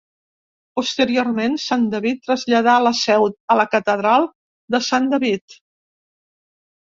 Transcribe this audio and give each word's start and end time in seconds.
Posteriorment, 0.77 1.57
sant 1.63 1.83
David 1.91 2.23
traslladarà 2.29 2.77
la 2.87 2.93
seu 3.01 3.27
a 3.55 3.57
la 3.61 3.65
catedral 3.75 4.27
de 4.77 4.81
Sant 4.89 5.11
David. 5.13 5.59